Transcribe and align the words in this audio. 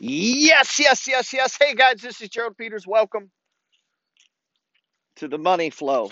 Yes, 0.00 0.78
yes, 0.78 1.08
yes, 1.08 1.32
yes. 1.32 1.58
Hey 1.60 1.74
guys, 1.74 2.00
this 2.00 2.20
is 2.20 2.28
Gerald 2.28 2.56
Peters. 2.56 2.86
Welcome 2.86 3.32
to 5.16 5.26
the 5.26 5.38
Money 5.38 5.70
Flow. 5.70 6.10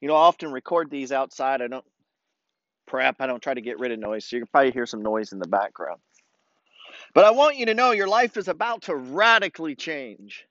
You 0.00 0.06
know, 0.06 0.14
I 0.14 0.20
often 0.20 0.52
record 0.52 0.88
these 0.88 1.10
outside. 1.10 1.62
I 1.62 1.66
don't 1.66 1.84
prep. 2.86 3.16
I 3.18 3.26
don't 3.26 3.42
try 3.42 3.54
to 3.54 3.60
get 3.60 3.80
rid 3.80 3.90
of 3.90 3.98
noise, 3.98 4.24
so 4.24 4.36
you 4.36 4.42
can 4.42 4.48
probably 4.52 4.70
hear 4.70 4.86
some 4.86 5.02
noise 5.02 5.32
in 5.32 5.40
the 5.40 5.48
background. 5.48 6.00
But 7.12 7.24
I 7.24 7.32
want 7.32 7.56
you 7.56 7.66
to 7.66 7.74
know 7.74 7.90
your 7.90 8.06
life 8.06 8.36
is 8.36 8.46
about 8.46 8.82
to 8.82 8.94
radically 8.94 9.74
change. 9.74 10.46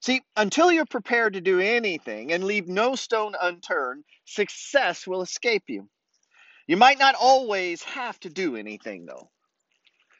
See, 0.00 0.22
until 0.34 0.72
you're 0.72 0.86
prepared 0.86 1.34
to 1.34 1.42
do 1.42 1.60
anything 1.60 2.32
and 2.32 2.44
leave 2.44 2.68
no 2.68 2.94
stone 2.94 3.34
unturned, 3.38 4.04
success 4.24 5.06
will 5.06 5.20
escape 5.20 5.64
you. 5.66 5.90
You 6.66 6.78
might 6.78 6.98
not 6.98 7.16
always 7.20 7.82
have 7.82 8.18
to 8.20 8.30
do 8.30 8.56
anything 8.56 9.04
though. 9.04 9.28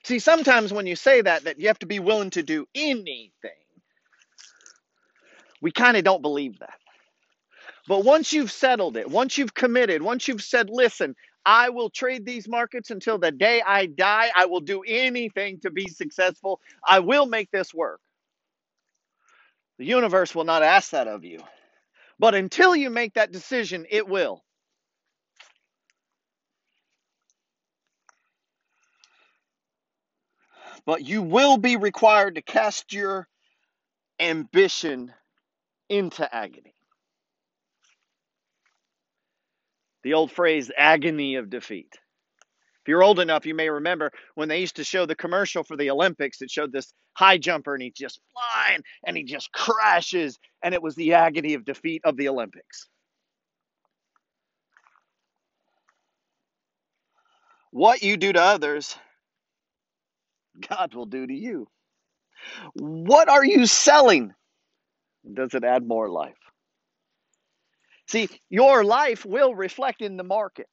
See, 0.07 0.20
sometimes 0.20 0.73
when 0.73 0.86
you 0.86 0.95
say 0.95 1.20
that 1.23 1.42
that 1.45 1.59
you 1.59 1.66
have 1.66 1.80
to 1.80 1.87
be 1.87 1.98
willing 1.98 2.30
to 2.30 2.42
do 2.45 2.69
anything, 2.77 3.51
we 5.60 5.73
kind 5.73 5.96
of 5.96 6.05
don't 6.05 6.23
believe 6.23 6.60
that. 6.60 6.79
But 7.88 8.05
once 8.05 8.32
you've 8.32 8.52
settled 8.52 8.96
it, 8.96 9.10
once 9.10 9.37
you've 9.37 9.52
committed, 9.52 10.01
once 10.02 10.29
you've 10.29 10.45
said, 10.45 10.70
listen, 10.70 11.16
I 11.45 11.70
will 11.70 11.91
trade 11.91 12.24
these 12.24 12.46
markets 12.46 12.92
until 12.92 13.19
the 13.19 13.32
day 13.32 13.60
I 13.66 13.87
die, 13.87 14.30
I 14.32 14.46
will 14.46 14.60
do 14.60 14.84
anything 14.87 15.59
to 15.62 15.73
be 15.73 15.88
successful, 15.88 16.60
I 16.87 17.01
will 17.01 17.27
make 17.27 17.51
this 17.51 17.74
work. 17.74 17.98
The 19.80 19.87
universe 19.87 20.37
will 20.37 20.45
not 20.45 20.62
ask 20.62 20.91
that 20.91 21.09
of 21.09 21.24
you. 21.24 21.41
But 22.20 22.37
until 22.37 22.77
you 22.77 22.91
make 22.91 23.15
that 23.15 23.32
decision, 23.32 23.87
it 23.91 24.07
will. 24.09 24.45
But 30.86 31.04
you 31.04 31.22
will 31.22 31.58
be 31.58 31.76
required 31.76 32.36
to 32.36 32.42
cast 32.42 32.92
your 32.92 33.29
ambition 34.20 35.12
into 35.88 36.32
agony. 36.34 36.74
The 40.04 40.15
old 40.15 40.30
phrase, 40.30 40.70
agony 40.76 41.34
of 41.34 41.51
defeat. 41.51 41.93
If 42.87 42.88
you're 42.88 43.02
old 43.02 43.18
enough, 43.18 43.46
you 43.46 43.54
may 43.54 43.68
remember 43.68 44.12
when 44.37 44.48
they 44.48 44.60
used 44.60 44.76
to 44.76 44.84
show 44.84 45.06
the 45.06 45.16
commercial 45.16 45.65
for 45.65 45.76
the 45.76 45.90
Olympics, 45.90 46.40
it 46.40 46.51
showed 46.52 46.70
this 46.70 46.93
high 47.15 47.37
jumper 47.37 47.74
and 47.74 47.82
he's 47.82 47.95
just 47.95 48.21
flying 48.32 48.82
and 49.04 49.16
he 49.16 49.24
just 49.24 49.50
crashes, 49.50 50.38
and 50.62 50.73
it 50.73 50.82
was 50.82 50.95
the 50.95 51.15
agony 51.15 51.54
of 51.54 51.65
defeat 51.65 52.02
of 52.04 52.16
the 52.16 52.28
Olympics. 52.28 52.88
What 57.73 58.02
you 58.02 58.16
do 58.16 58.32
to 58.32 58.40
others, 58.40 58.96
God 60.68 60.95
will 60.95 61.07
do 61.07 61.26
to 61.26 61.35
you. 61.35 61.68
What 62.74 63.29
are 63.29 63.45
you 63.45 63.66
selling? 63.66 64.34
Does 65.32 65.54
it 65.54 65.65
add 65.65 65.87
more 65.87 66.10
life? 66.10 66.34
See, 68.09 68.28
your 68.50 68.84
life 68.84 69.27
will 69.27 69.54
reflect 69.54 70.03
in 70.03 70.16
the 70.19 70.25
market. 70.25 70.66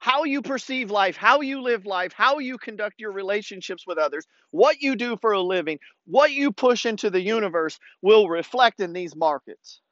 how 0.00 0.24
you 0.24 0.42
perceive 0.42 0.92
life, 0.92 1.16
how 1.16 1.42
you 1.42 1.62
live 1.62 1.86
life, 1.86 2.12
how 2.14 2.40
you 2.40 2.58
conduct 2.58 3.00
your 3.00 3.12
relationships 3.12 3.84
with 3.86 3.98
others, 3.98 4.26
what 4.52 4.82
you 4.82 4.96
do 4.96 5.18
for 5.18 5.32
a 5.32 5.42
living, 5.42 5.80
what 6.06 6.32
you 6.32 6.52
push 6.52 6.86
into 6.86 7.10
the 7.10 7.22
universe 7.22 7.78
will 8.02 8.28
reflect 8.28 8.80
in 8.80 8.94
these 8.94 9.16
markets. 9.16 9.82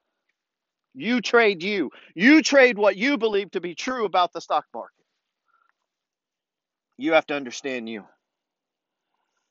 You 0.95 1.21
trade 1.23 1.63
you. 1.63 1.91
You 2.15 2.43
trade 2.43 2.79
what 2.79 2.97
you 2.97 3.19
believe 3.19 3.53
to 3.53 3.61
be 3.61 3.75
true 3.75 4.05
about 4.07 4.33
the 4.33 4.41
stock 4.43 4.67
market. 4.75 5.05
You 6.99 7.15
have 7.15 7.27
to 7.29 7.35
understand 7.37 7.89
you. 7.89 8.05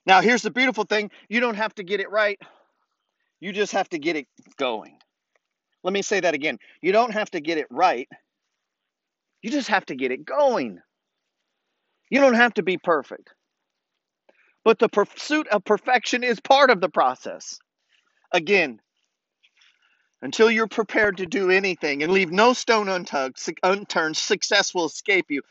Now, 0.05 0.21
here's 0.21 0.41
the 0.41 0.51
beautiful 0.51 0.85
thing 0.85 1.11
you 1.29 1.39
don't 1.39 1.55
have 1.55 1.75
to 1.75 1.83
get 1.83 1.99
it 1.99 2.11
right, 2.11 2.39
you 3.39 3.53
just 3.53 3.73
have 3.73 3.89
to 3.89 3.99
get 3.99 4.15
it 4.15 4.27
going. 4.57 4.97
Let 5.83 5.93
me 5.93 6.01
say 6.01 6.21
that 6.21 6.33
again. 6.33 6.59
You 6.81 6.91
don't 6.93 7.13
have 7.13 7.31
to 7.31 7.41
get 7.41 7.57
it 7.57 7.67
right, 7.69 8.09
you 9.41 9.51
just 9.51 9.69
have 9.69 9.85
to 9.87 9.95
get 9.95 10.11
it 10.11 10.25
going. 10.25 10.79
You 12.09 12.21
don't 12.21 12.35
have 12.35 12.53
to 12.55 12.63
be 12.63 12.77
perfect. 12.77 13.29
But 14.63 14.79
the 14.79 14.89
pursuit 14.89 15.47
of 15.49 15.65
perfection 15.65 16.23
is 16.23 16.39
part 16.39 16.69
of 16.69 16.81
the 16.81 16.89
process. 16.89 17.57
Again, 18.31 18.79
until 20.21 20.51
you're 20.51 20.67
prepared 20.67 21.17
to 21.17 21.25
do 21.25 21.51
anything 21.51 22.03
and 22.03 22.13
leave 22.13 22.31
no 22.31 22.53
stone 22.53 22.89
unturned, 22.89 24.17
success 24.17 24.73
will 24.73 24.85
escape 24.85 25.25
you, 25.29 25.41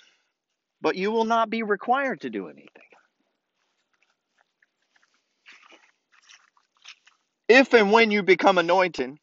but 0.81 0.97
you 0.97 1.13
will 1.13 1.25
not 1.27 1.51
be 1.51 1.63
required 1.63 2.23
to 2.23 2.31
do 2.31 2.49
anything. 2.49 2.92
If 7.53 7.75
and 7.75 7.93
when 7.93 8.13
you 8.13 8.25
become 8.25 8.59
anointed, 8.59 9.19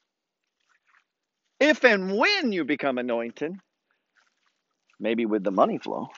if 1.59 1.83
and 1.85 2.17
when 2.17 2.51
you 2.53 2.65
become 2.65 2.97
anointed, 2.99 3.53
maybe 4.99 5.25
with 5.25 5.43
the 5.43 5.51
money 5.51 5.79
flow, 5.79 6.09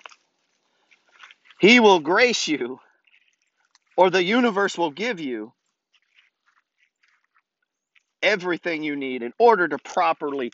He 1.61 1.79
will 1.79 1.99
grace 2.01 2.47
you, 2.47 2.79
or 3.97 4.09
the 4.11 4.23
universe 4.23 4.77
will 4.77 4.91
give 4.91 5.19
you 5.21 5.53
everything 8.21 8.83
you 8.83 8.95
need 8.95 9.23
in 9.23 9.33
order 9.39 9.67
to 9.67 9.77
properly 9.79 10.51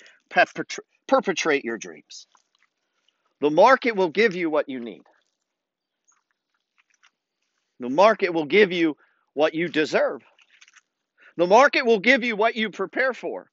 perpetrate 1.07 1.65
your 1.65 1.77
dreams. 1.77 2.27
The 3.41 3.51
market 3.51 3.95
will 3.95 4.09
give 4.09 4.35
you 4.35 4.49
what 4.49 4.69
you 4.69 4.79
need. 4.79 5.03
The 7.79 7.89
market 7.89 8.33
will 8.33 8.45
give 8.45 8.71
you 8.71 8.97
what 9.33 9.53
you 9.55 9.69
deserve. 9.69 10.21
The 11.37 11.47
market 11.47 11.85
will 11.85 11.99
give 11.99 12.23
you 12.23 12.35
what 12.35 12.55
you 12.55 12.71
prepare 12.71 13.13
for. 13.13 13.49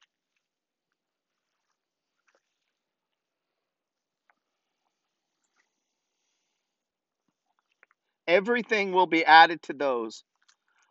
Everything 8.28 8.92
will 8.92 9.06
be 9.06 9.24
added 9.24 9.62
to 9.64 9.74
those 9.74 10.24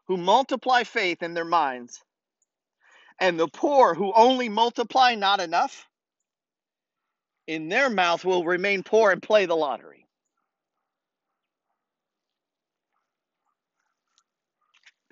who 0.07 0.17
multiply 0.17 0.83
faith 0.83 1.23
in 1.23 1.33
their 1.33 1.45
minds, 1.45 2.01
and 3.19 3.39
the 3.39 3.47
poor 3.49 3.95
who 3.95 4.13
only 4.15 4.49
multiply 4.49 5.15
not 5.15 5.41
enough, 5.41 5.87
in 7.47 7.69
their 7.69 7.89
mouth 7.89 8.25
will 8.25 8.45
remain 8.45 8.83
poor 8.83 9.11
and 9.11 9.21
play 9.23 9.45
the 9.45 9.55
lottery. 9.55 10.02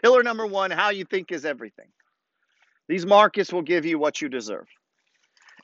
Pillar 0.02 0.24
number 0.24 0.46
one 0.46 0.72
how 0.72 0.90
you 0.90 1.06
think 1.06 1.32
is 1.32 1.46
everything. 1.46 1.88
These 2.88 3.06
markets 3.06 3.54
will 3.54 3.62
give 3.62 3.86
you 3.86 4.00
what 4.00 4.22
you 4.22 4.30
deserve. 4.30 4.68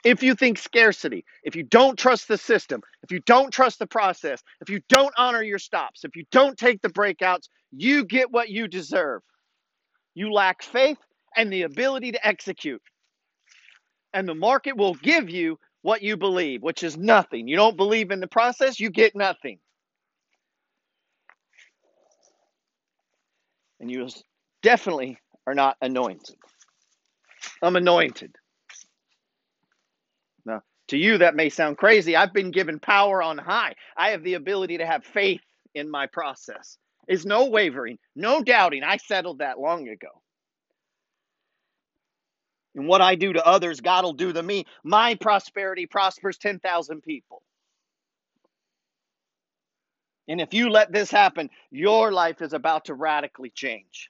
If 0.03 0.21
you 0.21 0.35
think 0.35 0.57
scarcity, 0.59 1.25
if 1.43 1.55
you 1.55 1.63
don't 1.63 1.97
trust 1.97 2.27
the 2.27 2.37
system, 2.37 2.81
if 3.03 3.11
you 3.11 3.19
don't 3.25 3.51
trust 3.51 3.79
the 3.79 3.87
process, 3.87 4.41
if 4.61 4.69
you 4.69 4.79
don't 4.89 5.13
honor 5.17 5.41
your 5.41 5.59
stops, 5.59 6.03
if 6.03 6.15
you 6.15 6.23
don't 6.31 6.57
take 6.57 6.81
the 6.81 6.89
breakouts, 6.89 7.49
you 7.71 8.05
get 8.05 8.31
what 8.31 8.49
you 8.49 8.67
deserve. 8.67 9.21
You 10.13 10.31
lack 10.31 10.63
faith 10.63 10.99
and 11.35 11.51
the 11.51 11.63
ability 11.63 12.11
to 12.13 12.27
execute. 12.27 12.81
And 14.13 14.27
the 14.27 14.35
market 14.35 14.77
will 14.77 14.93
give 14.93 15.29
you 15.29 15.59
what 15.81 16.01
you 16.01 16.15
believe, 16.15 16.63
which 16.63 16.83
is 16.83 16.97
nothing. 16.97 17.47
You 17.47 17.55
don't 17.55 17.77
believe 17.77 18.11
in 18.11 18.19
the 18.19 18.27
process, 18.27 18.79
you 18.79 18.89
get 18.89 19.15
nothing. 19.15 19.59
And 23.79 23.91
you 23.91 24.07
definitely 24.63 25.17
are 25.45 25.53
not 25.53 25.77
anointed. 25.81 26.35
I'm 27.61 27.75
anointed. 27.75 28.35
Now, 30.45 30.61
to 30.89 30.97
you, 30.97 31.19
that 31.19 31.35
may 31.35 31.49
sound 31.49 31.77
crazy. 31.77 32.15
I've 32.15 32.33
been 32.33 32.51
given 32.51 32.79
power 32.79 33.21
on 33.21 33.37
high. 33.37 33.75
I 33.95 34.09
have 34.09 34.23
the 34.23 34.35
ability 34.35 34.77
to 34.79 34.85
have 34.85 35.03
faith 35.03 35.41
in 35.75 35.89
my 35.89 36.07
process. 36.07 36.77
Is 37.07 37.25
no 37.25 37.45
wavering, 37.45 37.97
no 38.15 38.41
doubting. 38.41 38.83
I 38.83 38.97
settled 38.97 39.39
that 39.39 39.59
long 39.59 39.87
ago. 39.87 40.09
And 42.75 42.87
what 42.87 43.01
I 43.01 43.15
do 43.15 43.33
to 43.33 43.45
others, 43.45 43.79
God 43.81 44.03
will 44.03 44.13
do 44.13 44.33
to 44.33 44.43
me. 44.43 44.65
My 44.83 45.15
prosperity 45.15 45.85
prospers 45.85 46.37
10,000 46.37 47.01
people. 47.01 47.41
And 50.27 50.41
if 50.41 50.53
you 50.53 50.69
let 50.69 50.91
this 50.91 51.11
happen, 51.11 51.49
your 51.71 52.11
life 52.11 52.41
is 52.41 52.53
about 52.53 52.85
to 52.85 52.93
radically 52.93 53.51
change. 53.53 54.09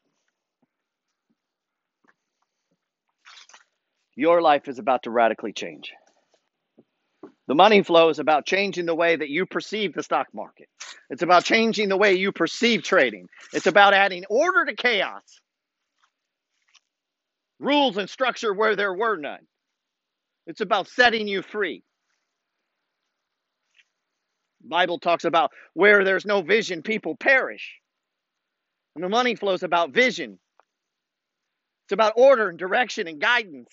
Your 4.16 4.42
life 4.42 4.68
is 4.68 4.80
about 4.80 5.04
to 5.04 5.12
radically 5.12 5.54
change. 5.54 5.92
The 7.48 7.56
money 7.56 7.84
flow 7.84 8.10
is 8.10 8.20
about 8.20 8.46
changing 8.46 8.86
the 8.86 8.96
way 8.96 9.16
that 9.16 9.30
you 9.30 9.46
perceive 9.46 9.94
the 9.94 10.04
stock 10.04 10.28
market. 10.34 10.68
It's 11.10 11.24
about 11.24 11.46
changing 11.46 11.90
the 11.90 11.98
way 11.98 12.14
you 12.16 12.32
perceive 12.32 12.84
trading. 12.84 13.28
It's 13.54 13.68
about 13.68 13.94
adding 13.94 14.26
order 14.30 14.66
to 14.66 14.76
chaos, 14.76 15.24
rules 17.60 17.98
and 17.98 18.10
structure 18.10 18.54
where 18.54 18.76
there 18.76 18.94
were 18.94 19.18
none. 19.18 19.48
It's 20.48 20.62
about 20.62 20.88
setting 20.90 21.28
you 21.28 21.42
free. 21.42 21.84
Bible 24.68 25.00
talks 25.00 25.26
about 25.26 25.52
where 25.74 26.04
there's 26.04 26.26
no 26.26 26.42
vision, 26.42 26.84
people 26.84 27.16
perish. 27.16 27.80
And 28.96 29.04
the 29.04 29.10
money 29.10 29.36
flow 29.36 29.54
is 29.54 29.64
about 29.64 29.92
vision. 29.92 30.40
It's 31.86 31.94
about 31.94 32.14
order 32.18 32.50
and 32.50 32.60
direction 32.60 33.08
and 33.08 33.22
guidance. 33.22 33.70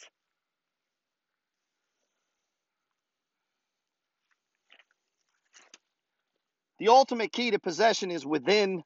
The 6.78 6.88
ultimate 6.88 7.32
key 7.32 7.52
to 7.52 7.58
possession 7.58 8.10
is 8.10 8.26
within, 8.26 8.82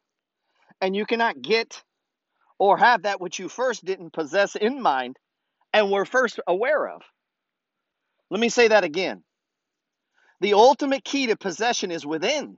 and 0.81 0.95
you 0.95 1.07
cannot 1.07 1.41
get 1.43 1.83
or 2.59 2.79
have 2.79 3.03
that 3.03 3.21
which 3.21 3.39
you 3.39 3.49
first 3.49 3.85
didn't 3.85 4.13
possess 4.13 4.57
in 4.57 4.83
mind 4.83 5.17
and 5.73 5.91
were 5.91 6.05
first 6.05 6.41
aware 6.47 6.89
of. 6.89 7.03
Let 8.31 8.41
me 8.41 8.49
say 8.49 8.69
that 8.69 8.85
again. 8.85 9.23
The 10.41 10.55
ultimate 10.55 11.05
key 11.05 11.27
to 11.29 11.37
possession 11.37 11.91
is 11.91 12.07
within, 12.07 12.57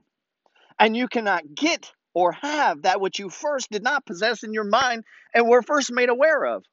and 0.79 0.95
you 0.95 1.07
cannot 1.07 1.43
get 1.55 1.91
or 2.13 2.33
have 2.33 2.83
that 2.83 3.01
which 3.01 3.19
you 3.19 3.29
first 3.29 3.71
did 3.71 3.83
not 3.83 4.05
possess 4.05 4.43
in 4.43 4.53
your 4.53 4.65
mind 4.65 5.03
and 5.33 5.47
were 5.47 5.61
first 5.61 5.91
made 5.91 6.09
aware 6.09 6.45
of. 6.45 6.63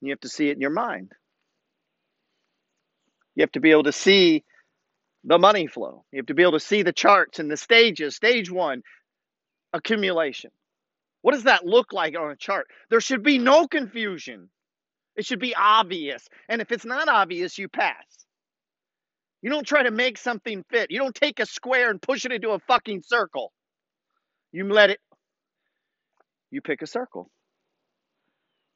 You 0.00 0.10
have 0.10 0.20
to 0.20 0.28
see 0.28 0.48
it 0.48 0.54
in 0.54 0.60
your 0.60 0.70
mind. 0.70 1.12
You 3.34 3.42
have 3.42 3.52
to 3.52 3.60
be 3.60 3.70
able 3.70 3.84
to 3.84 3.92
see 3.92 4.44
the 5.24 5.38
money 5.38 5.66
flow. 5.66 6.04
You 6.12 6.18
have 6.18 6.26
to 6.26 6.34
be 6.34 6.42
able 6.42 6.52
to 6.52 6.60
see 6.60 6.82
the 6.82 6.92
charts 6.92 7.38
and 7.38 7.50
the 7.50 7.56
stages. 7.56 8.16
Stage 8.16 8.50
one, 8.50 8.82
accumulation. 9.72 10.50
What 11.22 11.32
does 11.32 11.44
that 11.44 11.66
look 11.66 11.92
like 11.92 12.16
on 12.16 12.30
a 12.30 12.36
chart? 12.36 12.66
There 12.88 13.00
should 13.00 13.22
be 13.22 13.38
no 13.38 13.66
confusion. 13.68 14.48
It 15.16 15.26
should 15.26 15.40
be 15.40 15.54
obvious. 15.54 16.26
And 16.48 16.60
if 16.62 16.72
it's 16.72 16.84
not 16.86 17.08
obvious, 17.08 17.58
you 17.58 17.68
pass. 17.68 18.04
You 19.42 19.50
don't 19.50 19.66
try 19.66 19.84
to 19.84 19.90
make 19.90 20.18
something 20.18 20.64
fit. 20.70 20.90
You 20.90 20.98
don't 20.98 21.14
take 21.14 21.40
a 21.40 21.46
square 21.46 21.90
and 21.90 22.00
push 22.02 22.24
it 22.24 22.32
into 22.32 22.50
a 22.50 22.58
fucking 22.60 23.02
circle. 23.06 23.52
You 24.52 24.68
let 24.72 24.90
it, 24.90 25.00
you 26.50 26.60
pick 26.62 26.82
a 26.82 26.86
circle. 26.86 27.30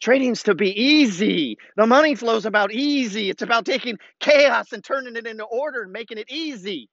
Trading's 0.03 0.45
to 0.45 0.55
be 0.55 0.71
easy. 0.81 1.57
The 1.77 1.87
money 1.87 2.15
flow's 2.15 2.47
about 2.47 2.73
easy. 2.73 3.31
It's 3.31 3.43
about 3.43 3.65
taking 3.67 3.99
chaos 4.21 4.73
and 4.73 4.85
turning 4.85 5.17
it 5.17 5.27
into 5.27 5.45
order 5.45 5.83
and 5.83 5.93
making 5.93 6.19
it 6.19 6.31
easy. 6.31 6.89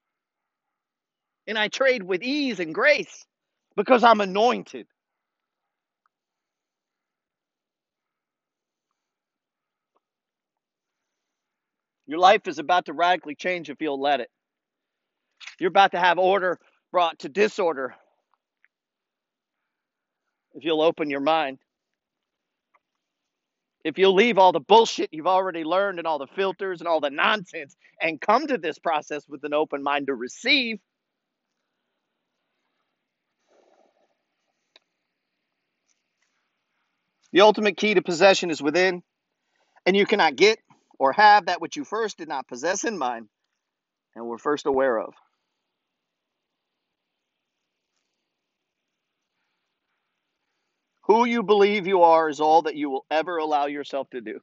And 1.47 1.57
I 1.57 1.69
trade 1.69 2.03
with 2.03 2.23
ease 2.23 2.59
and 2.59 2.73
grace 2.73 3.25
because 3.77 4.03
I'm 4.03 4.21
anointed. 4.21 4.87
Your 12.11 12.19
life 12.19 12.45
is 12.49 12.59
about 12.59 12.87
to 12.87 12.93
radically 12.93 13.35
change 13.35 13.69
if 13.69 13.79
you'll 13.79 14.01
let 14.01 14.19
it. 14.19 14.29
You're 15.61 15.69
about 15.69 15.93
to 15.93 15.97
have 15.97 16.19
order 16.19 16.59
brought 16.91 17.19
to 17.19 17.29
disorder 17.29 17.95
if 20.53 20.65
you'll 20.65 20.81
open 20.81 21.09
your 21.09 21.21
mind. 21.21 21.59
If 23.85 23.97
you'll 23.97 24.13
leave 24.13 24.37
all 24.37 24.51
the 24.51 24.59
bullshit 24.59 25.13
you've 25.13 25.25
already 25.25 25.63
learned 25.63 25.99
and 25.99 26.05
all 26.05 26.19
the 26.19 26.27
filters 26.27 26.81
and 26.81 26.87
all 26.89 26.99
the 26.99 27.09
nonsense 27.09 27.77
and 28.01 28.19
come 28.19 28.45
to 28.45 28.57
this 28.57 28.77
process 28.77 29.23
with 29.29 29.45
an 29.45 29.53
open 29.53 29.81
mind 29.81 30.07
to 30.07 30.13
receive, 30.13 30.79
the 37.31 37.39
ultimate 37.39 37.77
key 37.77 37.93
to 37.93 38.01
possession 38.01 38.51
is 38.51 38.61
within, 38.61 39.01
and 39.85 39.95
you 39.95 40.05
cannot 40.05 40.35
get 40.35 40.59
or 41.01 41.13
have 41.13 41.47
that 41.47 41.59
which 41.59 41.77
you 41.77 41.83
first 41.83 42.19
did 42.19 42.27
not 42.27 42.47
possess 42.47 42.83
in 42.83 42.95
mind 42.95 43.27
and 44.15 44.23
were 44.27 44.37
first 44.37 44.67
aware 44.67 44.99
of. 44.99 45.15
Who 51.05 51.25
you 51.25 51.41
believe 51.41 51.87
you 51.87 52.03
are 52.03 52.29
is 52.29 52.39
all 52.39 52.61
that 52.61 52.75
you 52.75 52.91
will 52.91 53.07
ever 53.09 53.37
allow 53.37 53.65
yourself 53.65 54.11
to 54.11 54.21
do. 54.21 54.41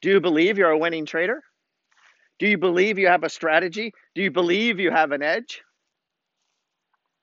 Do 0.00 0.10
you 0.10 0.20
believe 0.20 0.58
you're 0.58 0.70
a 0.70 0.78
winning 0.78 1.06
trader? 1.06 1.42
Do 2.38 2.46
you 2.46 2.56
believe 2.56 2.96
you 2.96 3.08
have 3.08 3.24
a 3.24 3.28
strategy? 3.28 3.92
Do 4.14 4.22
you 4.22 4.30
believe 4.30 4.78
you 4.78 4.92
have 4.92 5.10
an 5.10 5.24
edge? 5.24 5.60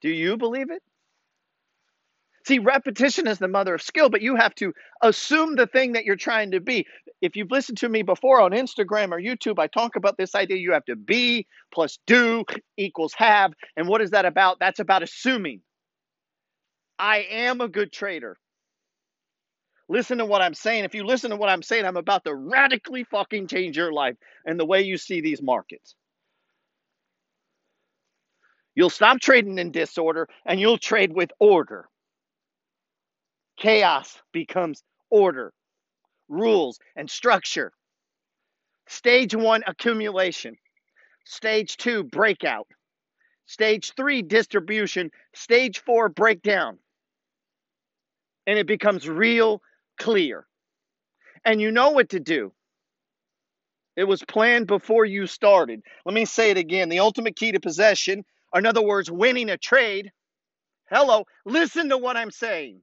Do 0.02 0.10
you 0.10 0.36
believe 0.36 0.72
it? 0.72 0.82
See, 2.46 2.60
repetition 2.60 3.28
is 3.28 3.40
the 3.40 3.48
mother 3.48 3.76
of 3.76 3.82
skill, 3.82 4.10
but 4.10 4.22
you 4.22 4.36
have 4.36 4.54
to 4.56 4.74
assume 5.02 5.56
the 5.56 5.68
thing 5.68 5.94
that 5.94 6.04
you're 6.04 6.18
trying 6.18 6.52
to 6.52 6.60
be. 6.60 6.86
If 7.24 7.38
you've 7.38 7.52
listened 7.52 7.78
to 7.78 7.88
me 7.88 8.02
before 8.02 8.42
on 8.42 8.52
Instagram 8.52 9.12
or 9.12 9.18
YouTube, 9.18 9.58
I 9.58 9.68
talk 9.68 9.96
about 9.96 10.18
this 10.18 10.36
idea 10.36 10.58
you 10.58 10.74
have 10.74 10.84
to 10.86 10.98
be 10.98 11.48
plus 11.74 11.98
do 12.06 12.44
equals 12.76 13.14
have. 13.14 13.54
And 13.78 13.88
what 13.88 14.02
is 14.02 14.10
that 14.10 14.26
about? 14.26 14.60
That's 14.60 14.82
about 14.82 15.04
assuming. 15.04 15.62
I 17.00 17.20
am 17.30 17.62
a 17.62 17.70
good 17.70 17.94
trader. 17.94 18.36
Listen 19.88 20.18
to 20.18 20.26
what 20.26 20.42
I'm 20.42 20.54
saying. 20.54 20.84
If 20.84 20.94
you 20.94 21.06
listen 21.06 21.30
to 21.30 21.38
what 21.38 21.48
I'm 21.48 21.64
saying, 21.64 21.86
I'm 21.86 21.96
about 21.96 22.26
to 22.26 22.36
radically 22.36 23.06
fucking 23.06 23.48
change 23.48 23.78
your 23.78 23.94
life 23.94 24.16
and 24.46 24.60
the 24.60 24.66
way 24.66 24.82
you 24.82 24.98
see 24.98 25.22
these 25.22 25.42
markets. 25.42 25.96
You'll 28.76 28.90
stop 28.90 29.22
trading 29.22 29.60
in 29.60 29.72
disorder 29.72 30.28
and 30.46 30.60
you'll 30.60 30.78
trade 30.78 31.14
with 31.14 31.32
order. 31.40 31.88
Chaos 33.58 34.22
becomes 34.34 34.84
order, 35.10 35.54
rules, 36.34 36.80
and 36.98 37.10
structure. 37.10 37.74
Stage 38.88 39.36
one, 39.36 39.64
accumulation. 39.68 40.56
Stage 41.26 41.78
two, 41.78 42.04
breakout. 42.04 42.68
Stage 43.48 43.94
three, 43.96 44.22
distribution. 44.24 45.12
Stage 45.34 45.82
four, 45.84 46.10
breakdown 46.10 46.80
and 48.48 48.60
it 48.60 48.68
becomes 48.68 49.08
real 49.08 49.62
clear. 49.98 50.46
And 51.46 51.62
you 51.62 51.72
know 51.72 51.92
what 51.92 52.10
to 52.10 52.20
do. 52.20 52.54
It 53.96 54.06
was 54.06 54.24
planned 54.24 54.68
before 54.68 55.06
you 55.06 55.28
started. 55.28 55.82
Let 56.06 56.16
me 56.16 56.26
say 56.26 56.52
it 56.52 56.58
again. 56.58 56.90
The 56.90 57.00
ultimate 57.00 57.36
key 57.36 57.52
to 57.52 57.60
possession, 57.60 58.24
or 58.54 58.60
in 58.60 58.66
other 58.66 58.82
words, 58.82 59.12
winning 59.12 59.50
a 59.50 59.58
trade. 59.58 60.12
Hello, 60.90 61.26
listen 61.46 61.90
to 61.90 61.98
what 61.98 62.18
I'm 62.18 62.32
saying. 62.32 62.82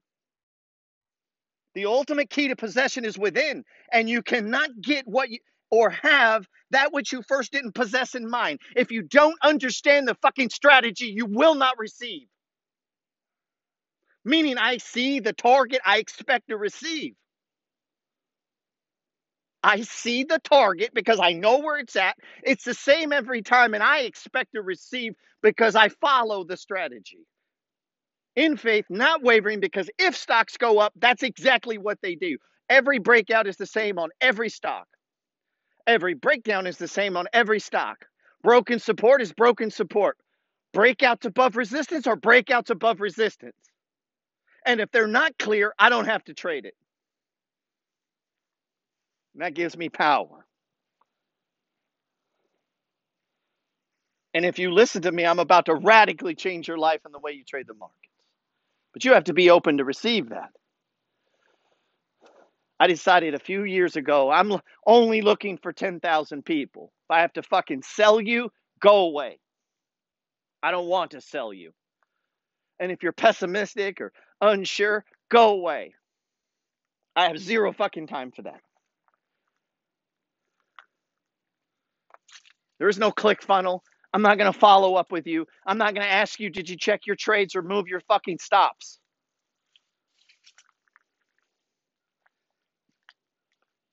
The 1.74 1.86
ultimate 1.86 2.30
key 2.30 2.48
to 2.48 2.56
possession 2.56 3.04
is 3.04 3.18
within, 3.18 3.64
and 3.92 4.08
you 4.10 4.22
cannot 4.22 4.70
get 4.82 5.06
what 5.06 5.30
you 5.30 5.38
or 5.70 5.90
have 5.90 6.46
that 6.72 6.92
which 6.92 7.12
you 7.12 7.22
first 7.28 7.52
didn't 7.52 7.74
possess 7.74 8.14
in 8.14 8.28
mind. 8.30 8.60
If 8.76 8.92
you 8.92 9.02
don't 9.02 9.36
understand 9.42 10.08
the 10.08 10.16
fucking 10.22 10.50
strategy, 10.50 11.06
you 11.06 11.26
will 11.26 11.54
not 11.56 11.78
receive 11.78 12.22
meaning 14.26 14.58
I 14.58 14.78
see 14.78 15.20
the 15.20 15.34
target 15.34 15.80
I 15.86 15.98
expect 15.98 16.50
to 16.50 16.58
receive. 16.58 17.14
I 19.64 19.82
see 19.82 20.24
the 20.24 20.40
target 20.40 20.92
because 20.94 21.20
I 21.20 21.32
know 21.34 21.58
where 21.60 21.78
it's 21.78 21.96
at. 21.96 22.16
It's 22.44 22.64
the 22.64 22.74
same 22.74 23.12
every 23.12 23.42
time, 23.42 23.74
and 23.74 23.82
I 23.82 24.00
expect 24.00 24.54
to 24.54 24.62
receive 24.62 25.14
because 25.42 25.76
I 25.76 25.90
follow 25.90 26.44
the 26.44 26.56
strategy. 26.56 27.18
In 28.36 28.56
faith, 28.56 28.86
not 28.88 29.22
wavering, 29.22 29.60
because 29.60 29.90
if 29.98 30.16
stocks 30.16 30.56
go 30.56 30.78
up, 30.78 30.92
that's 30.96 31.22
exactly 31.22 31.78
what 31.78 31.98
they 32.02 32.14
do. 32.14 32.38
Every 32.68 32.98
breakout 32.98 33.46
is 33.46 33.56
the 33.56 33.66
same 33.66 33.98
on 33.98 34.10
every 34.20 34.48
stock. 34.48 34.86
Every 35.86 36.14
breakdown 36.14 36.66
is 36.66 36.78
the 36.78 36.88
same 36.88 37.16
on 37.16 37.26
every 37.32 37.60
stock. 37.60 38.06
Broken 38.42 38.78
support 38.78 39.22
is 39.22 39.32
broken 39.32 39.70
support. 39.70 40.16
Breakouts 40.74 41.26
above 41.26 41.56
resistance 41.56 42.06
are 42.06 42.16
breakouts 42.16 42.70
above 42.70 43.00
resistance. 43.00 43.56
And 44.66 44.80
if 44.80 44.90
they're 44.92 45.06
not 45.06 45.38
clear, 45.38 45.74
I 45.78 45.88
don't 45.88 46.06
have 46.06 46.24
to 46.24 46.34
trade 46.34 46.66
it. 46.66 46.74
And 49.34 49.42
that 49.42 49.54
gives 49.54 49.76
me 49.76 49.88
power. 49.88 50.46
And 54.34 54.44
if 54.44 54.58
you 54.58 54.72
listen 54.72 55.02
to 55.02 55.12
me, 55.12 55.26
I'm 55.26 55.40
about 55.40 55.66
to 55.66 55.74
radically 55.74 56.34
change 56.36 56.68
your 56.68 56.78
life 56.78 57.00
and 57.04 57.14
the 57.14 57.18
way 57.18 57.32
you 57.32 57.44
trade 57.44 57.66
the 57.66 57.74
markets. 57.74 58.09
But 58.92 59.04
you 59.04 59.14
have 59.14 59.24
to 59.24 59.34
be 59.34 59.50
open 59.50 59.78
to 59.78 59.84
receive 59.84 60.30
that. 60.30 60.50
I 62.78 62.86
decided 62.86 63.34
a 63.34 63.38
few 63.38 63.64
years 63.64 63.96
ago, 63.96 64.30
I'm 64.30 64.52
only 64.86 65.20
looking 65.20 65.58
for 65.58 65.72
10,000 65.72 66.44
people. 66.44 66.92
If 67.04 67.14
I 67.14 67.20
have 67.20 67.32
to 67.34 67.42
fucking 67.42 67.82
sell 67.82 68.20
you, 68.20 68.50
go 68.80 69.00
away. 69.00 69.38
I 70.62 70.70
don't 70.70 70.88
want 70.88 71.10
to 71.12 71.20
sell 71.20 71.52
you. 71.52 71.72
And 72.78 72.90
if 72.90 73.02
you're 73.02 73.12
pessimistic 73.12 74.00
or 74.00 74.12
unsure, 74.40 75.04
go 75.30 75.50
away. 75.50 75.92
I 77.14 77.26
have 77.26 77.38
zero 77.38 77.72
fucking 77.72 78.06
time 78.06 78.32
for 78.32 78.42
that. 78.42 78.60
There 82.78 82.88
is 82.88 82.98
no 82.98 83.10
click 83.10 83.42
funnel. 83.42 83.82
I'm 84.12 84.22
not 84.22 84.38
going 84.38 84.52
to 84.52 84.58
follow 84.58 84.94
up 84.96 85.12
with 85.12 85.26
you. 85.26 85.46
I'm 85.66 85.78
not 85.78 85.94
going 85.94 86.06
to 86.06 86.12
ask 86.12 86.40
you, 86.40 86.50
did 86.50 86.68
you 86.68 86.76
check 86.76 87.06
your 87.06 87.16
trades 87.16 87.54
or 87.54 87.62
move 87.62 87.86
your 87.86 88.00
fucking 88.00 88.38
stops? 88.40 88.98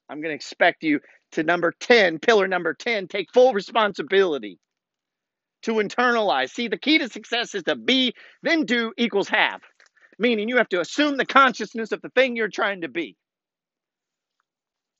I'm 0.09 0.21
going 0.21 0.31
to 0.31 0.35
expect 0.35 0.83
you 0.83 1.01
to 1.33 1.43
number 1.43 1.73
10, 1.79 2.19
pillar 2.19 2.47
number 2.47 2.73
10, 2.73 3.07
take 3.07 3.31
full 3.33 3.53
responsibility 3.53 4.57
to 5.63 5.73
internalize. 5.73 6.51
See, 6.51 6.69
the 6.69 6.77
key 6.77 6.97
to 6.99 7.09
success 7.09 7.53
is 7.53 7.63
to 7.63 7.75
be, 7.75 8.13
then 8.41 8.63
do 8.63 8.93
equals 8.97 9.27
have, 9.29 9.61
meaning 10.17 10.47
you 10.47 10.57
have 10.57 10.69
to 10.69 10.79
assume 10.79 11.17
the 11.17 11.25
consciousness 11.25 11.91
of 11.91 12.01
the 12.01 12.09
thing 12.09 12.35
you're 12.37 12.47
trying 12.47 12.81
to 12.81 12.87
be. 12.87 13.17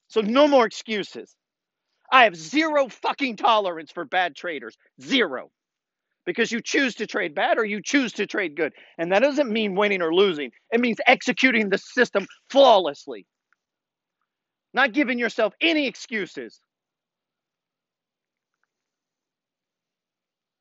So, 0.10 0.22
no 0.22 0.48
more 0.48 0.66
excuses. 0.66 1.37
I 2.12 2.24
have 2.24 2.36
zero 2.36 2.88
fucking 2.88 3.38
tolerance 3.38 3.92
for 3.92 4.06
bad 4.06 4.36
traders. 4.36 4.78
Zero. 5.02 5.52
Because 6.26 6.52
you 6.52 6.62
choose 6.62 6.96
to 6.96 7.08
trade 7.08 7.36
bad 7.36 7.58
or 7.58 7.66
you 7.66 7.82
choose 7.82 8.14
to 8.14 8.28
trade 8.28 8.56
good. 8.56 8.74
And 8.98 9.12
that 9.12 9.22
doesn't 9.22 9.50
mean 9.50 9.76
winning 9.76 10.02
or 10.02 10.14
losing, 10.14 10.52
it 10.72 10.82
means 10.82 10.98
executing 11.08 11.70
the 11.70 11.78
system 11.78 12.28
flawlessly, 12.50 13.26
not 14.74 14.94
giving 14.94 15.20
yourself 15.20 15.54
any 15.62 15.88
excuses. 15.88 16.60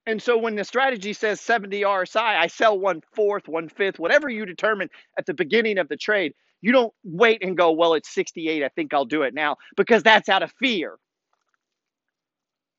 And 0.06 0.22
so 0.22 0.38
when 0.38 0.54
the 0.54 0.64
strategy 0.64 1.12
says 1.12 1.40
70 1.40 1.82
RSI, 1.82 2.20
I 2.20 2.46
sell 2.46 2.78
one 2.78 3.02
fourth, 3.14 3.48
one 3.48 3.68
fifth, 3.68 3.98
whatever 3.98 4.28
you 4.30 4.46
determine 4.46 4.88
at 5.18 5.26
the 5.26 5.34
beginning 5.34 5.78
of 5.78 5.88
the 5.88 5.96
trade. 5.96 6.32
You 6.62 6.72
don't 6.72 6.92
wait 7.04 7.42
and 7.42 7.56
go, 7.56 7.72
well, 7.72 7.94
it's 7.94 8.14
68. 8.14 8.62
I 8.62 8.68
think 8.70 8.94
I'll 8.94 9.04
do 9.04 9.22
it 9.22 9.34
now 9.34 9.56
because 9.76 10.02
that's 10.04 10.28
out 10.28 10.42
of 10.44 10.52
fear. 10.60 10.96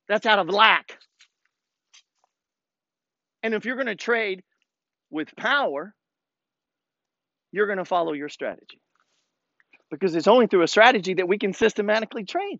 That's 0.08 0.26
out 0.26 0.38
of 0.38 0.48
lack. 0.48 0.98
And 3.42 3.54
if 3.54 3.64
you're 3.64 3.76
going 3.76 3.86
to 3.86 3.94
trade 3.94 4.42
with 5.10 5.34
power, 5.36 5.94
you're 7.52 7.66
going 7.66 7.78
to 7.78 7.84
follow 7.84 8.12
your 8.12 8.28
strategy 8.28 8.80
because 9.90 10.14
it's 10.14 10.26
only 10.26 10.46
through 10.46 10.62
a 10.62 10.68
strategy 10.68 11.14
that 11.14 11.28
we 11.28 11.38
can 11.38 11.52
systematically 11.52 12.24
trade. 12.24 12.58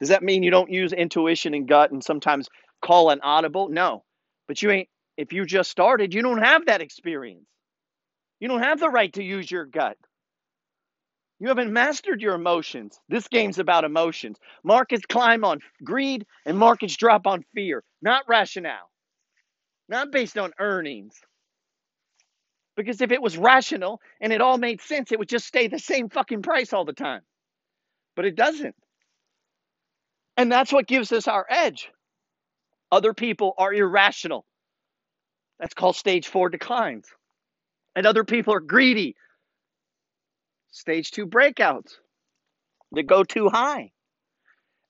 Does 0.00 0.10
that 0.10 0.22
mean 0.22 0.42
you 0.42 0.50
don't 0.50 0.70
use 0.70 0.92
intuition 0.92 1.54
and 1.54 1.68
gut 1.68 1.90
and 1.90 2.02
sometimes 2.04 2.48
call 2.82 3.10
an 3.10 3.20
audible? 3.22 3.68
No. 3.68 4.04
But 4.48 4.60
you 4.62 4.70
ain't, 4.70 4.88
if 5.16 5.32
you 5.32 5.44
just 5.46 5.70
started, 5.70 6.12
you 6.12 6.22
don't 6.22 6.42
have 6.42 6.66
that 6.66 6.82
experience. 6.82 7.46
You 8.40 8.48
don't 8.48 8.62
have 8.62 8.80
the 8.80 8.90
right 8.90 9.12
to 9.14 9.22
use 9.22 9.50
your 9.50 9.64
gut. 9.64 9.96
You 11.40 11.48
haven't 11.48 11.72
mastered 11.72 12.22
your 12.22 12.34
emotions. 12.34 12.98
This 13.08 13.28
game's 13.28 13.58
about 13.58 13.84
emotions. 13.84 14.38
Markets 14.62 15.04
climb 15.06 15.44
on 15.44 15.60
greed 15.82 16.26
and 16.46 16.56
markets 16.56 16.96
drop 16.96 17.26
on 17.26 17.44
fear, 17.54 17.82
not 18.00 18.24
rationale, 18.28 18.90
not 19.88 20.12
based 20.12 20.38
on 20.38 20.52
earnings. 20.58 21.14
Because 22.76 23.00
if 23.00 23.12
it 23.12 23.22
was 23.22 23.36
rational 23.36 24.00
and 24.20 24.32
it 24.32 24.40
all 24.40 24.58
made 24.58 24.80
sense, 24.80 25.12
it 25.12 25.18
would 25.18 25.28
just 25.28 25.46
stay 25.46 25.68
the 25.68 25.78
same 25.78 26.08
fucking 26.08 26.42
price 26.42 26.72
all 26.72 26.84
the 26.84 26.92
time. 26.92 27.22
But 28.16 28.24
it 28.24 28.36
doesn't. 28.36 28.74
And 30.36 30.50
that's 30.50 30.72
what 30.72 30.86
gives 30.88 31.12
us 31.12 31.28
our 31.28 31.46
edge. 31.48 31.90
Other 32.90 33.14
people 33.14 33.54
are 33.58 33.72
irrational. 33.72 34.44
That's 35.58 35.74
called 35.74 35.96
stage 35.96 36.28
four 36.28 36.48
declines. 36.48 37.06
And 37.96 38.06
other 38.06 38.24
people 38.24 38.54
are 38.54 38.60
greedy. 38.60 39.14
Stage 40.74 41.12
two 41.12 41.28
breakouts 41.28 41.92
that 42.90 43.04
go 43.06 43.22
too 43.22 43.48
high. 43.48 43.92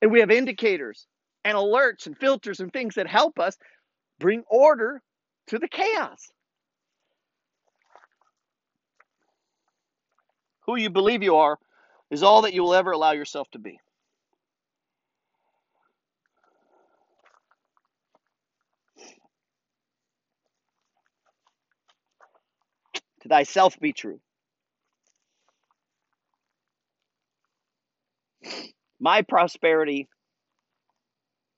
And 0.00 0.10
we 0.10 0.20
have 0.20 0.30
indicators 0.30 1.06
and 1.44 1.58
alerts 1.58 2.06
and 2.06 2.16
filters 2.16 2.60
and 2.60 2.72
things 2.72 2.94
that 2.94 3.06
help 3.06 3.38
us 3.38 3.58
bring 4.18 4.44
order 4.48 5.02
to 5.48 5.58
the 5.58 5.68
chaos. 5.68 6.32
Who 10.62 10.76
you 10.76 10.88
believe 10.88 11.22
you 11.22 11.36
are 11.36 11.58
is 12.10 12.22
all 12.22 12.42
that 12.42 12.54
you 12.54 12.62
will 12.62 12.74
ever 12.74 12.92
allow 12.92 13.12
yourself 13.12 13.50
to 13.50 13.58
be. 13.58 13.78
To 23.20 23.28
thyself 23.28 23.78
be 23.78 23.92
true. 23.92 24.18
My 29.04 29.20
prosperity 29.20 30.08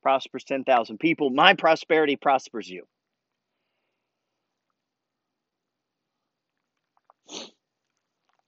prospers 0.03 0.43
10,000 0.43 0.99
people. 0.99 1.31
My 1.31 1.55
prosperity 1.55 2.17
prospers 2.17 2.69
you. 2.69 2.89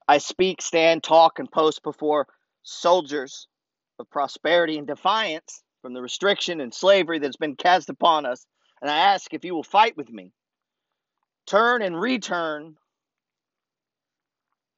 I 0.05 0.17
speak, 0.17 0.61
stand, 0.61 1.01
talk, 1.01 1.39
and 1.39 1.49
post 1.49 1.81
before 1.81 2.27
soldiers 2.63 3.47
of 3.99 4.09
prosperity 4.09 4.77
and 4.77 4.85
defiance 4.85 5.63
from 5.81 5.93
the 5.93 6.01
restriction 6.01 6.59
and 6.59 6.73
slavery 6.73 7.19
that's 7.19 7.37
been 7.37 7.55
cast 7.55 7.89
upon 7.89 8.25
us. 8.25 8.45
And 8.81 8.91
I 8.91 8.97
ask 8.97 9.33
if 9.33 9.45
you 9.45 9.55
will 9.55 9.63
fight 9.63 9.95
with 9.95 10.11
me. 10.11 10.33
Turn 11.47 11.81
and 11.83 11.97
return 11.97 12.75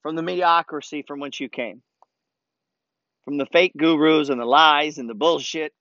from 0.03 0.15
the 0.15 0.21
mediocrity 0.21 1.01
from 1.07 1.19
which 1.19 1.39
you 1.39 1.49
came 1.49 1.81
from 3.25 3.37
the 3.37 3.45
fake 3.45 3.73
gurus 3.77 4.29
and 4.29 4.39
the 4.39 4.45
lies 4.45 4.97
and 4.97 5.09
the 5.09 5.13
bullshit 5.13 5.73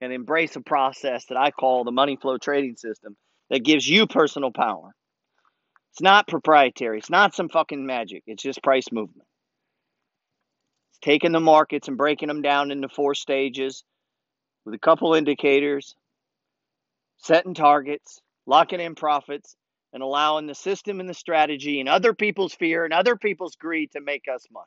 and 0.00 0.12
embrace 0.12 0.56
a 0.56 0.60
process 0.60 1.24
that 1.26 1.38
I 1.38 1.50
call 1.50 1.84
the 1.84 1.92
money 1.92 2.16
flow 2.16 2.36
trading 2.36 2.76
system 2.76 3.16
that 3.50 3.64
gives 3.64 3.88
you 3.88 4.06
personal 4.06 4.50
power. 4.50 4.94
It's 5.92 6.00
not 6.00 6.26
proprietary, 6.26 6.98
it's 6.98 7.10
not 7.10 7.34
some 7.34 7.48
fucking 7.48 7.84
magic, 7.84 8.24
it's 8.26 8.42
just 8.42 8.62
price 8.62 8.90
movement. 8.90 9.28
It's 10.90 10.98
taking 11.00 11.32
the 11.32 11.40
markets 11.40 11.88
and 11.88 11.96
breaking 11.96 12.28
them 12.28 12.42
down 12.42 12.70
into 12.70 12.88
four 12.88 13.14
stages 13.14 13.84
with 14.64 14.74
a 14.74 14.78
couple 14.78 15.14
indicators, 15.14 15.94
setting 17.18 17.54
targets, 17.54 18.20
locking 18.46 18.80
in 18.80 18.94
profits, 18.94 19.54
and 19.92 20.02
allowing 20.02 20.46
the 20.46 20.54
system 20.54 20.98
and 21.00 21.08
the 21.08 21.14
strategy 21.14 21.78
and 21.78 21.88
other 21.88 22.14
people's 22.14 22.54
fear 22.54 22.84
and 22.84 22.94
other 22.94 23.16
people's 23.16 23.56
greed 23.56 23.92
to 23.92 24.00
make 24.00 24.24
us 24.32 24.46
money 24.50 24.66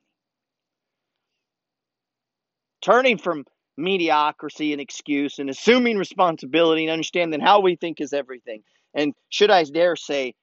turning 2.86 3.18
from 3.18 3.44
mediocrity 3.78 4.72
and 4.72 4.80
excuse 4.80 5.40
and 5.40 5.50
assuming 5.50 5.98
responsibility 5.98 6.84
and 6.84 6.92
understanding 6.92 7.42
how 7.42 7.60
we 7.60 7.76
think 7.76 8.00
is 8.00 8.14
everything. 8.14 8.62
And 8.94 9.14
should 9.30 9.52
I 9.52 9.64
dare 9.64 9.96
say, 9.96 10.36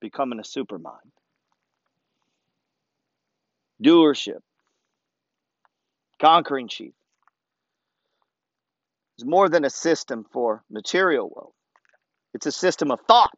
becoming 0.00 0.40
a 0.40 0.42
supermind. 0.42 1.12
Doership, 3.84 4.40
conquering 6.20 6.68
chief, 6.68 6.92
is 9.18 9.24
more 9.26 9.48
than 9.48 9.64
a 9.64 9.70
system 9.70 10.24
for 10.32 10.64
material 10.70 11.30
wealth. 11.34 11.54
It's 12.32 12.46
a 12.46 12.52
system 12.52 12.90
of 12.90 13.00
thought 13.06 13.36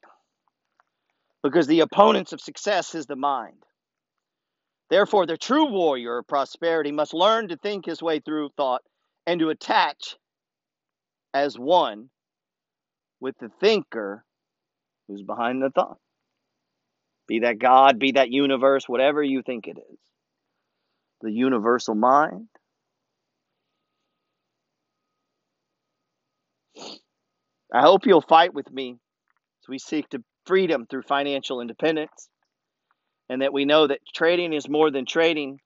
because 1.42 1.66
the 1.66 1.80
opponents 1.80 2.32
of 2.32 2.40
success 2.40 2.94
is 2.94 3.06
the 3.06 3.16
mind. 3.16 3.56
Therefore, 4.92 5.24
the 5.24 5.38
true 5.38 5.70
warrior 5.70 6.18
of 6.18 6.26
prosperity 6.26 6.92
must 6.92 7.14
learn 7.14 7.48
to 7.48 7.56
think 7.56 7.86
his 7.86 8.02
way 8.02 8.20
through 8.20 8.50
thought 8.58 8.82
and 9.26 9.40
to 9.40 9.48
attach 9.48 10.18
as 11.32 11.58
one 11.58 12.10
with 13.18 13.34
the 13.40 13.48
thinker 13.58 14.22
who's 15.08 15.22
behind 15.22 15.62
the 15.62 15.70
thought. 15.70 15.96
Be 17.26 17.38
that 17.38 17.58
God, 17.58 17.98
be 17.98 18.12
that 18.12 18.28
universe, 18.28 18.86
whatever 18.86 19.22
you 19.22 19.40
think 19.40 19.66
it 19.66 19.78
is. 19.78 19.98
The 21.22 21.32
universal 21.32 21.94
mind. 21.94 22.48
I 27.72 27.80
hope 27.80 28.04
you'll 28.04 28.20
fight 28.20 28.52
with 28.52 28.70
me 28.70 28.98
as 29.62 29.68
we 29.70 29.78
seek 29.78 30.10
to 30.10 30.22
freedom 30.44 30.84
through 30.84 31.04
financial 31.04 31.62
independence 31.62 32.28
and 33.32 33.40
that 33.40 33.54
we 33.54 33.64
know 33.64 33.86
that 33.86 34.00
trading 34.14 34.52
is 34.52 34.68
more 34.68 34.90
than 34.90 35.06
trading. 35.06 35.58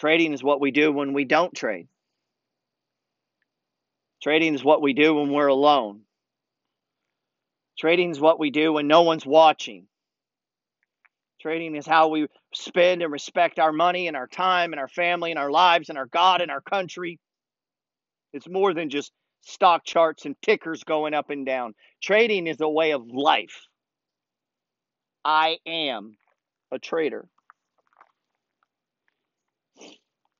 Trading 0.00 0.32
is 0.32 0.42
what 0.42 0.60
we 0.60 0.72
do 0.72 0.90
when 0.90 1.12
we 1.12 1.24
don't 1.24 1.54
trade. 1.54 1.86
Trading 4.20 4.56
is 4.56 4.64
what 4.64 4.82
we 4.82 4.92
do 4.92 5.14
when 5.14 5.30
we're 5.30 5.46
alone. 5.46 6.00
Trading 7.78 8.10
is 8.10 8.18
what 8.18 8.40
we 8.40 8.50
do 8.50 8.72
when 8.72 8.88
no 8.88 9.02
one's 9.02 9.24
watching. 9.24 9.86
Trading 11.40 11.76
is 11.76 11.86
how 11.86 12.08
we 12.08 12.26
spend 12.52 13.02
and 13.02 13.12
respect 13.12 13.60
our 13.60 13.72
money 13.72 14.08
and 14.08 14.16
our 14.16 14.26
time 14.26 14.72
and 14.72 14.80
our 14.80 14.88
family 14.88 15.30
and 15.30 15.38
our 15.38 15.52
lives 15.52 15.90
and 15.90 15.96
our 15.96 16.06
God 16.06 16.40
and 16.40 16.50
our 16.50 16.60
country. 16.60 17.20
It's 18.32 18.48
more 18.48 18.74
than 18.74 18.90
just 18.90 19.12
stock 19.42 19.84
charts 19.84 20.24
and 20.24 20.34
tickers 20.42 20.82
going 20.82 21.14
up 21.14 21.30
and 21.30 21.46
down. 21.46 21.74
Trading 22.02 22.48
is 22.48 22.60
a 22.60 22.68
way 22.68 22.90
of 22.90 23.06
life. 23.06 23.68
I 25.26 25.58
am 25.66 26.16
a 26.72 26.78
trader. 26.78 27.28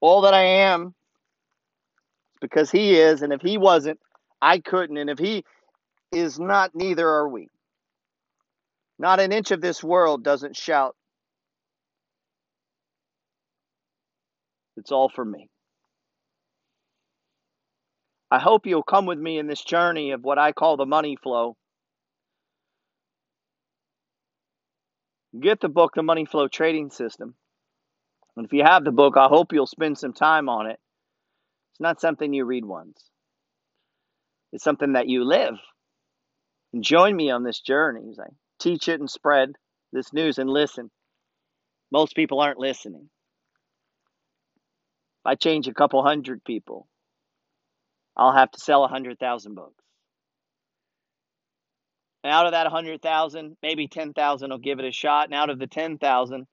All 0.01 0.23
that 0.23 0.35
I 0.35 0.43
am 0.43 0.89
is 0.89 2.39
because 2.41 2.71
he 2.71 2.95
is, 2.97 3.23
and 3.23 3.33
if 3.33 3.43
he 3.43 3.59
wasn't, 3.59 4.01
I 4.43 4.61
couldn't, 4.61 4.99
and 4.99 5.11
if 5.11 5.19
he 5.19 5.45
is 6.13 6.39
not, 6.39 6.73
neither 6.75 7.09
are 7.09 7.29
we. 7.29 7.49
Not 8.99 9.21
an 9.21 9.33
inch 9.33 9.51
of 9.51 9.61
this 9.61 9.83
world 9.85 10.25
doesn't 10.25 10.57
shout 10.57 10.95
It's 14.77 14.93
all 14.93 15.09
for 15.09 15.25
me. 15.25 15.49
I 18.31 18.39
hope 18.39 18.67
you'll 18.67 18.83
come 18.83 19.07
with 19.07 19.19
me 19.19 19.39
in 19.39 19.47
this 19.47 19.63
journey 19.65 20.13
of 20.13 20.23
what 20.25 20.39
I 20.39 20.53
call 20.53 20.77
the 20.77 20.87
money 20.87 21.17
flow. 21.23 21.57
Get 25.41 25.61
the 25.61 25.69
book, 25.69 25.93
The 25.95 26.03
Money 26.03 26.25
Flow 26.25 26.49
Trading 26.49 26.91
System. 26.91 27.35
And 28.37 28.47
if 28.47 28.53
you 28.53 28.63
have 28.65 28.85
the 28.85 28.93
book, 28.93 29.17
I 29.17 29.27
hope 29.27 29.53
you'll 29.53 29.67
spend 29.67 29.99
some 29.99 30.13
time 30.13 30.49
on 30.49 30.67
it. 30.67 30.79
It's 31.73 31.81
not 31.81 32.01
something 32.01 32.33
you 32.33 32.45
read 32.45 32.65
once, 32.65 33.11
it's 34.53 34.65
something 34.65 34.93
that 34.93 35.09
you 35.09 35.25
live. 35.25 35.55
And 36.73 36.83
join 36.83 37.15
me 37.15 37.31
on 37.31 37.43
this 37.43 37.61
journey 37.61 38.09
as 38.11 38.19
I 38.19 38.29
teach 38.59 38.89
it 38.89 39.01
and 39.01 39.11
spread 39.11 39.53
this 39.93 40.13
news 40.13 40.39
and 40.39 40.51
listen. 40.51 40.91
Most 41.91 42.17
people 42.17 42.41
aren't 42.41 42.59
listening. 42.59 43.09
If 45.21 45.27
I 45.27 45.35
change 45.35 45.69
a 45.69 45.75
couple 45.75 46.03
hundred 46.03 46.45
people, 46.45 46.89
I'll 48.17 48.33
have 48.33 48.51
to 48.53 48.61
sell 48.61 48.85
a 48.85 48.89
hundred 48.89 49.19
thousand 49.19 49.55
books. 49.55 49.86
And 52.27 52.33
out 52.33 52.47
of 52.47 52.53
that 52.55 52.67
hundred 52.67 53.03
thousand, 53.03 53.57
maybe 53.63 53.87
ten 53.87 54.13
thousand 54.13 54.51
will 54.51 54.59
give 54.59 54.81
it 54.81 54.85
a 54.85 54.91
shot. 54.91 55.27
And 55.27 55.35
out 55.35 55.49
of 55.49 55.61
the 55.61 55.69
ten 55.69 55.97
thousand, 55.97 56.49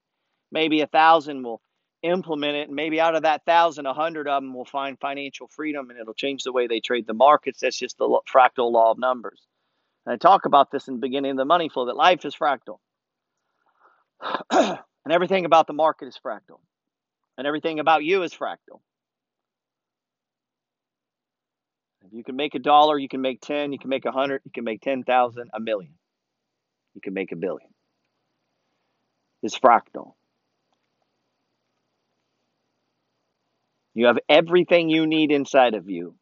maybe 0.51 0.81
a 0.81 0.85
thousand 0.85 1.41
will 1.41 1.63
implement 2.03 2.57
it. 2.57 2.67
And 2.67 2.75
maybe 2.75 3.01
out 3.01 3.15
of 3.15 3.23
that 3.23 3.43
thousand, 3.43 3.87
a 3.87 3.93
hundred 3.95 4.27
of 4.27 4.43
them 4.43 4.53
will 4.53 4.65
find 4.65 4.99
financial 4.99 5.47
freedom 5.47 5.89
and 5.89 5.97
it'll 5.97 6.13
change 6.13 6.43
the 6.43 6.51
way 6.51 6.67
they 6.67 6.79
trade 6.79 7.07
the 7.07 7.15
markets. 7.15 7.61
That's 7.61 7.79
just 7.79 7.97
the 7.97 8.05
fractal 8.31 8.71
law 8.71 8.91
of 8.91 8.99
numbers. 8.99 9.41
And 10.05 10.13
I 10.13 10.17
talk 10.17 10.45
about 10.45 10.69
this 10.69 10.87
in 10.87 10.93
the 10.93 10.99
beginning 10.99 11.31
of 11.31 11.37
the 11.37 11.45
money 11.45 11.69
flow 11.69 11.87
that 11.87 11.95
life 11.95 12.23
is 12.23 12.35
fractal. 12.35 12.77
and 14.51 14.77
everything 15.09 15.45
about 15.45 15.65
the 15.65 15.73
market 15.73 16.07
is 16.07 16.19
fractal. 16.23 16.59
And 17.35 17.47
everything 17.47 17.79
about 17.79 18.03
you 18.03 18.21
is 18.21 18.31
fractal. 18.31 18.81
If 22.02 22.02
you 22.13 22.23
can 22.23 22.35
make 22.35 22.53
a 22.53 22.59
dollar, 22.59 22.97
you 22.97 23.09
can 23.09 23.21
make 23.21 23.41
10, 23.41 23.73
you 23.73 23.79
can 23.79 23.89
make 23.89 24.05
a 24.05 24.11
100, 24.11 24.41
you 24.45 24.51
can 24.51 24.63
make 24.63 24.81
10,000, 24.81 25.49
a 25.53 25.59
million. 25.59 25.93
You 26.93 27.01
can 27.01 27.13
make 27.13 27.31
a 27.31 27.35
billion. 27.35 27.69
It's 29.41 29.57
fractal. 29.57 30.13
You 33.95 34.05
have 34.07 34.19
everything 34.29 34.89
you 34.89 35.07
need 35.07 35.31
inside 35.31 35.73
of 35.73 35.89
you 35.89 36.15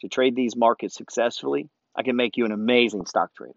to 0.00 0.08
trade 0.08 0.34
these 0.34 0.56
markets 0.56 0.94
successfully. 0.94 1.68
I 1.94 2.02
can 2.02 2.16
make 2.16 2.36
you 2.36 2.44
an 2.46 2.52
amazing 2.52 3.06
stock 3.06 3.34
trader. 3.34 3.52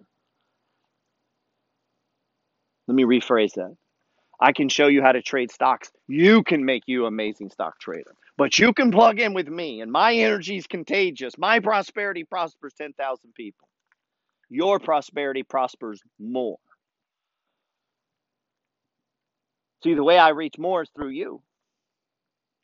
Let 2.87 2.95
me 2.95 3.03
rephrase 3.03 3.53
that. 3.53 3.75
I 4.39 4.51
can 4.51 4.69
show 4.69 4.87
you 4.87 5.01
how 5.01 5.13
to 5.13 5.21
trade 5.21 5.51
stocks. 5.51 5.91
You 6.07 6.43
can 6.43 6.63
make 6.63 6.83
you 6.85 7.01
an 7.01 7.07
amazing 7.07 7.49
stock 7.49 7.79
trader. 7.79 8.15
But 8.37 8.59
you 8.59 8.73
can 8.73 8.91
plug 8.91 9.19
in 9.19 9.33
with 9.33 9.47
me, 9.47 9.81
and 9.81 9.91
my 9.91 10.13
energy 10.13 10.57
is 10.57 10.67
contagious. 10.67 11.37
My 11.37 11.59
prosperity 11.59 12.23
prospers 12.23 12.73
10,000 12.77 13.33
people. 13.33 13.67
Your 14.49 14.79
prosperity 14.79 15.43
prospers 15.43 16.01
more. 16.19 16.59
See, 19.83 19.95
the 19.95 20.03
way 20.03 20.17
I 20.17 20.29
reach 20.29 20.57
more 20.57 20.83
is 20.83 20.89
through 20.95 21.09
you. 21.09 21.41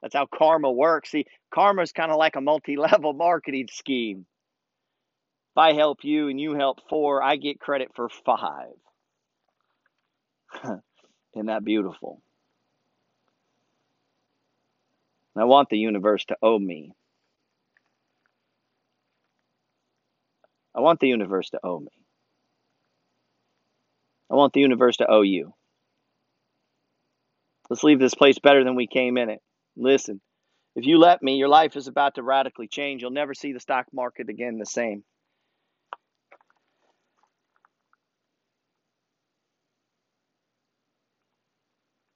That's 0.01 0.15
how 0.15 0.27
karma 0.27 0.71
works. 0.71 1.11
See, 1.11 1.25
karma 1.53 1.81
is 1.81 1.91
kind 1.91 2.11
of 2.11 2.17
like 2.17 2.35
a 2.35 2.41
multi 2.41 2.77
level 2.77 3.13
marketing 3.15 3.67
scheme. 3.71 4.25
If 5.53 5.57
I 5.57 5.73
help 5.73 5.99
you 6.03 6.29
and 6.29 6.39
you 6.39 6.55
help 6.55 6.79
four, 6.89 7.23
I 7.23 7.35
get 7.35 7.59
credit 7.59 7.89
for 7.95 8.09
five. 8.09 8.73
Isn't 11.35 11.47
that 11.47 11.63
beautiful? 11.63 12.21
I 15.35 15.45
want 15.45 15.69
the 15.69 15.77
universe 15.77 16.25
to 16.25 16.37
owe 16.41 16.59
me. 16.59 16.93
I 20.75 20.81
want 20.81 20.99
the 20.99 21.07
universe 21.07 21.49
to 21.51 21.59
owe 21.63 21.79
me. 21.79 21.91
I 24.29 24.35
want 24.35 24.53
the 24.53 24.61
universe 24.61 24.97
to 24.97 25.07
owe 25.09 25.21
you. 25.21 25.53
Let's 27.69 27.83
leave 27.83 27.99
this 27.99 28.15
place 28.15 28.39
better 28.39 28.63
than 28.63 28.75
we 28.75 28.87
came 28.87 29.17
in 29.17 29.29
it. 29.29 29.41
Listen, 29.75 30.21
if 30.75 30.85
you 30.85 30.97
let 30.97 31.21
me, 31.21 31.37
your 31.37 31.47
life 31.47 31.75
is 31.75 31.87
about 31.87 32.15
to 32.15 32.23
radically 32.23 32.67
change. 32.67 33.01
You'll 33.01 33.11
never 33.11 33.33
see 33.33 33.53
the 33.53 33.59
stock 33.59 33.87
market 33.93 34.29
again 34.29 34.57
the 34.57 34.65
same. 34.65 35.03